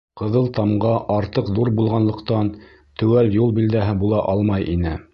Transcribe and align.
Ҡыҙыл 0.19 0.47
тамға 0.57 0.93
артыҡ 1.15 1.51
ҙур 1.59 1.71
булғанлыҡтан 1.81 2.51
теүәл 3.03 3.33
юл 3.39 3.57
билдәһе 3.61 3.99
була 4.05 4.29
алмай 4.35 4.71
ине. 4.77 5.01